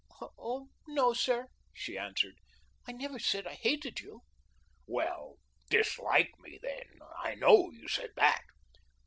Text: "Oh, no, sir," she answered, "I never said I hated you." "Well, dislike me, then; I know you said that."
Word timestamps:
"Oh, 0.19 0.67
no, 0.87 1.13
sir," 1.13 1.49
she 1.75 1.95
answered, 1.95 2.39
"I 2.87 2.91
never 2.91 3.19
said 3.19 3.45
I 3.45 3.53
hated 3.53 3.99
you." 3.99 4.21
"Well, 4.87 5.37
dislike 5.69 6.31
me, 6.39 6.57
then; 6.59 6.97
I 7.19 7.35
know 7.35 7.69
you 7.69 7.87
said 7.87 8.13
that." 8.15 8.41